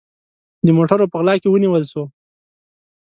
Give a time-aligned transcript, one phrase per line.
[0.65, 2.03] د موټروپه غلا کې ونیول سو